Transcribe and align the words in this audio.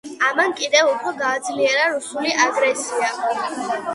ამან 0.27 0.53
კიდევ 0.59 0.87
უფრო 0.93 1.11
გააძლიერა 1.19 1.85
რუსული 1.91 2.33
აგრესია. 2.47 3.13